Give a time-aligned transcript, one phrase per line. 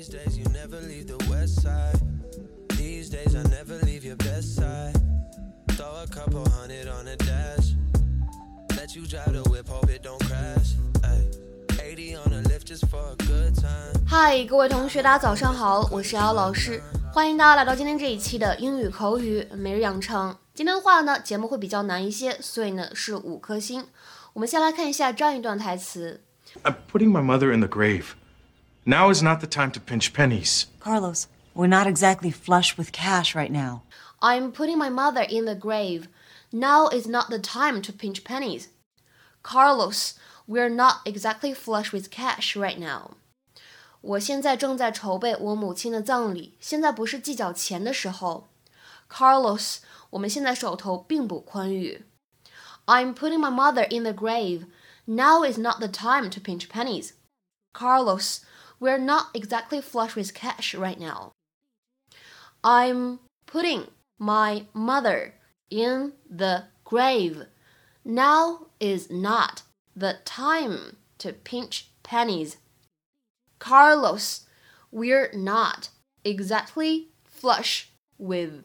[0.00, 2.00] These days you never leave the west side.
[2.78, 4.96] These days I never leave your best side.
[5.76, 7.74] Throw a couple hundred on the dash.
[8.74, 10.76] Let you drive the whip, hope it don't crash.
[11.04, 11.28] Ay,
[11.78, 14.00] 80 on a lift just for a good time.
[14.06, 16.82] 嗨，各位同学，大家早上好，我是姚老师，
[17.12, 20.34] 欢迎大家来到今天这一期的英语口语每日养成。
[20.54, 23.86] 今天的话呢，节目会比较难一些，所以呢是五颗星。
[24.32, 26.22] 我们先来看一下这样一段台词。
[26.62, 28.14] I'm putting my mother in the grave.
[28.84, 30.66] Now is not the time to pinch pennies.
[30.78, 33.82] Carlos, we're not exactly flush with cash right now.
[34.20, 36.08] I'm putting my mother in the grave.
[36.52, 38.68] Now is not the time to pinch pennies.
[39.42, 40.14] Carlos,
[40.46, 43.16] we're not exactly flush with cash right now.
[44.00, 48.48] 我现在正在筹备我母亲的葬礼，现在不是计较钱的时候。
[49.10, 49.78] Carlos，
[50.10, 52.04] 我们现在手头并不宽裕。
[52.86, 54.66] I'm putting my mother in the grave.
[55.06, 57.10] Now is not the time to pinch pennies.
[57.72, 58.38] Carlos,
[58.80, 61.32] we're not exactly flush with cash right now.
[62.62, 65.34] I'm putting my mother
[65.70, 67.46] in the grave.
[68.04, 69.62] Now is not
[69.94, 72.56] the time to pinch pennies.
[73.58, 74.46] Carlos,
[74.90, 75.90] we're not
[76.24, 78.64] exactly flush with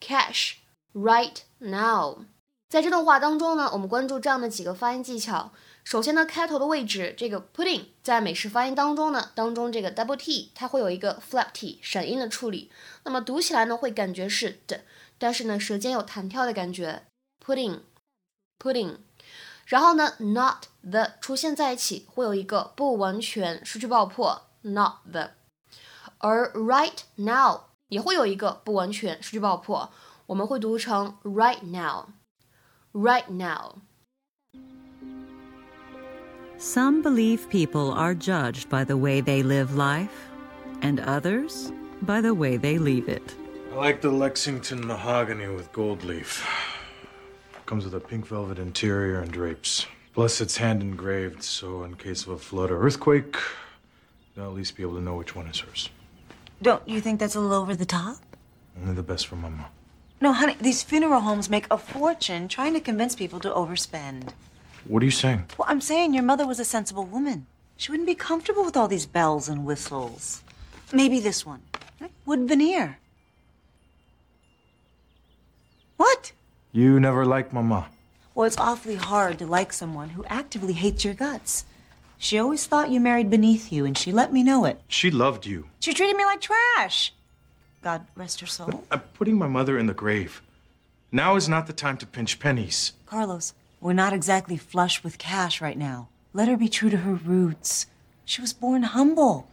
[0.00, 0.60] cash
[0.94, 2.26] right now.
[2.68, 5.52] 在这段话当中呢，我们关注这样的几个发音技巧。
[5.83, 12.71] 首先呢，开头的位置，这个 pudding 在美式发音当中呢，当中这个 double t 它会有一个 flap t 闪音的处理，
[13.03, 14.85] 那么读起来呢会感觉是的，
[15.17, 17.03] 但是呢舌尖有弹跳的感觉
[17.45, 17.81] ，pudding
[18.57, 18.97] pudding。
[19.65, 25.31] 然后呢，not the 出现在一起会有一个不完全失去爆破，not the。
[26.17, 29.91] 而 right now 也会有一个不完全失去爆破，
[30.27, 33.75] 我们会读成 right now，right now。
[36.63, 40.29] Some believe people are judged by the way they live life,
[40.81, 43.35] and others by the way they leave it.
[43.73, 46.47] I like the Lexington mahogany with gold leaf.
[47.65, 49.85] Comes with a pink velvet interior and drapes.
[50.13, 53.35] Plus, it's hand engraved, so in case of a flood or earthquake,
[54.33, 55.89] they'll at least be able to know which one is hers.
[56.61, 58.19] Don't you think that's a little over the top?
[58.79, 59.67] Only the best for Mama.
[60.21, 64.29] No, honey, these funeral homes make a fortune trying to convince people to overspend.
[64.87, 65.45] What are you saying?
[65.57, 67.47] Well, I'm saying your mother was a sensible woman.
[67.77, 70.41] She wouldn't be comfortable with all these bells and whistles.
[70.91, 71.61] Maybe this one.
[72.25, 72.97] Wood veneer.
[75.97, 76.33] What?
[76.71, 77.87] You never liked Mama.
[78.35, 81.65] Well, it's awfully hard to like someone who actively hates your guts.
[82.17, 84.81] She always thought you married beneath you, and she let me know it.
[84.87, 85.67] She loved you.
[85.79, 87.13] She treated me like trash.
[87.81, 88.85] God rest her soul.
[88.89, 90.41] I'm putting my mother in the grave.
[91.11, 92.93] Now is not the time to pinch pennies.
[93.05, 96.07] Carlos, we're not exactly flush with cash right now.
[96.31, 97.85] Let her be true to her roots.
[98.25, 99.43] She was born humble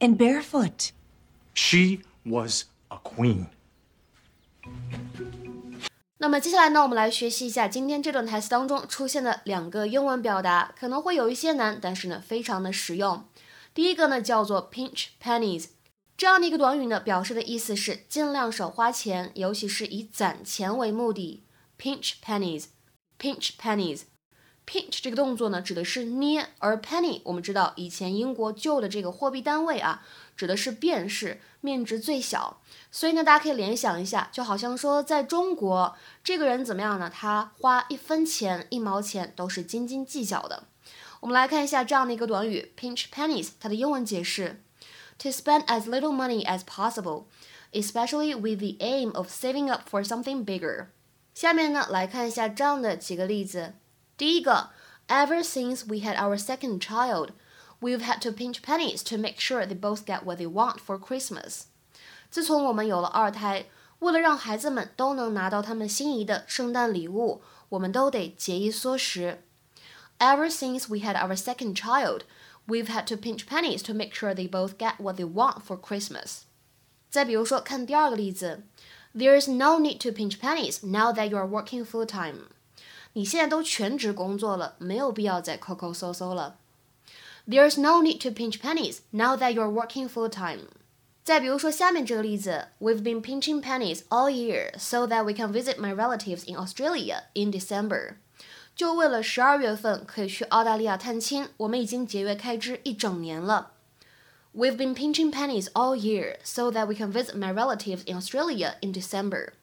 [0.00, 0.92] and barefoot.
[1.52, 3.48] She was a queen.
[6.18, 13.24] 那么接下来呢，我们来学习一下今天这段台词当中出现的两个英文表达，可能会有一些难，但是呢，非常的实用。
[13.74, 15.68] 第一个呢叫做 pinch pennies，
[16.16, 21.42] 这样的一个短语呢，表示的意思是尽量少花钱，尤其是以攒钱为目的。
[21.78, 22.12] pinch
[23.20, 24.04] Pinch pennies。
[24.66, 32.62] pinch 这个动作呢，指的是捏，而 penny 我们知道以前英国旧的这个货币单位啊，指的是便士，面值最小。
[32.90, 37.10] 所以呢，大家可以联想一下，就好像说在中国，这个人怎么样呢？
[37.12, 40.64] 他花一分钱、一毛钱都是斤斤计较的。
[41.20, 44.62] 我们来看一下这样的一个短语 pinch pennies，它的英文解释
[45.18, 47.24] ：to spend as little money as possible,
[47.72, 50.86] especially with the aim of saving up for something bigger。
[51.39, 53.73] 下面呢，来看一下这样的几个例子。
[54.17, 54.69] 第一个，
[55.07, 57.29] Ever since we had our second child,
[57.79, 60.97] we've had to pinch pennies to make sure they both get what they want for
[60.97, 61.63] Christmas。
[62.31, 63.65] 自从我们有了二胎，
[63.99, 69.43] 为了让孩子们都能拿到他们心仪的圣诞礼物，我们都得节衣缩食。
[70.19, 72.21] Ever since we had our second child,
[72.67, 75.77] we've had to pinch pennies to make sure they both get what they want for
[75.79, 76.43] Christmas。
[77.09, 78.63] 再比如说，看第二个例子
[79.15, 82.49] ，There's no need to pinch pennies now that you are working full time。
[83.13, 86.57] 你现在都全职工作了，没有必要再抠抠搜搜了。
[87.47, 90.67] There's no need to pinch pennies now that you're working full time。
[91.23, 97.51] 再比如说下面这个例子，We've been pinching pennies all year so that we can visit my relatives in Australia in
[97.51, 98.15] December。
[98.75, 103.71] 就为了十二月份可以去澳大利亚探亲，我们已经节约开支一整年了。
[104.53, 108.75] We've been pinching pennies all year so that we can visit my relatives in Australia
[108.81, 109.53] in December。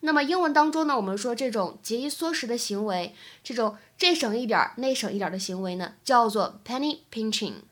[0.00, 7.62] 那么英文当中呢，我们说这种节衣缩食的行为，这种这省一点儿那省一点儿的行为呢，叫做 penny pinching。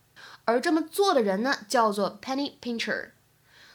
[0.44, 3.11] 而这么做的人呢，叫做 penny pincher。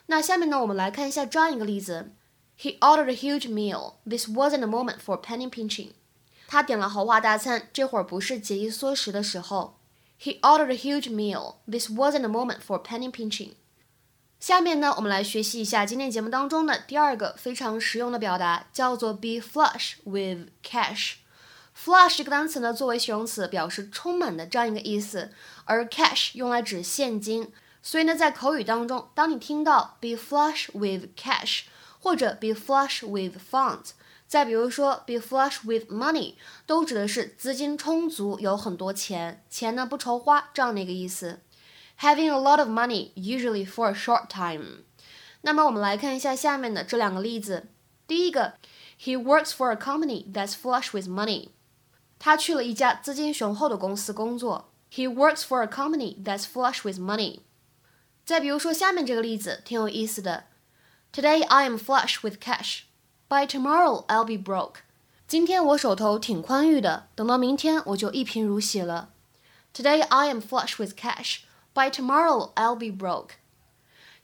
[0.08, 2.12] 那下面呢，我们来看一下这样一个例子：
[2.60, 3.94] He ordered a huge meal.
[4.08, 5.92] This wasn't a moment for penny pinching.
[6.48, 9.80] 他点了豪华大餐，这会儿不是节衣缩食的时候。
[10.22, 11.56] He ordered a huge meal.
[11.66, 13.52] This wasn't a moment for penny pinching.
[14.40, 25.32] 下面呢，我们来学习一下今天节目当中的第二个非常实用的表达，叫做 be flush with cash。flush 这个单词呢，作为形容词表示充满的这样一个意思，
[25.66, 27.52] 而 cash 用来指现金。
[27.82, 31.62] 所以呢，在口语当中，当你听到 be flush with cash
[32.00, 33.92] 或者 be flush with funds，
[34.35, 36.35] 再比如说 be flush with money，
[36.67, 41.39] 都指的是资金充足，有很多钱，钱呢不愁花这样的一个意思。
[42.01, 44.83] Having a lot of money usually for a short time。
[45.43, 47.69] 那么我们来看一下下面的这两个例子。
[48.09, 48.55] 第一个
[49.01, 51.51] ，He works for a company that's flush with money。
[52.19, 54.73] 他去了一家资金雄厚的公司工作。
[54.91, 57.43] He works for a company that's flush with money。
[58.25, 60.47] 再比如说下面这个例子挺有意思的。
[61.13, 62.81] Today I am flush with cash.
[63.34, 64.82] By tomorrow I'll be broke.
[65.28, 69.10] 今天我手头挺宽裕的，等到明天我就一贫如洗了。
[69.74, 71.42] Today I am flush with cash.
[71.74, 73.34] By tomorrow, I'll be broke.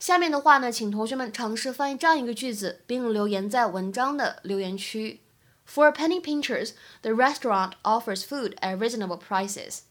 [0.00, 5.22] 下面的话呢，请同学们尝试翻译这样一个句子，并留言在文章的留言区。
[5.64, 9.82] For penny pinchers, the restaurant offers food at reasonable prices.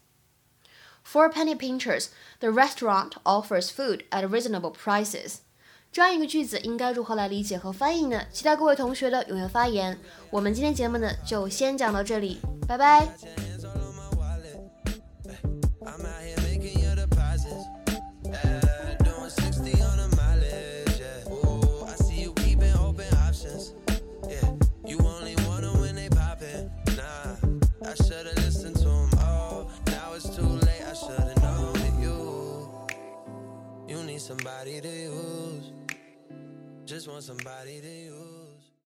[1.02, 2.08] For penny pinchers,
[2.40, 5.38] the restaurant offers food at reasonable prices.
[5.91, 8.23] 这样一个句子应该如何来理解和翻译呢？
[8.31, 9.99] 期待各位同学的踊跃发言。
[10.29, 13.09] 我们今天节目呢，就先讲到这里，拜拜。
[34.21, 35.10] somebody to use.
[37.01, 38.40] Just want somebody to use.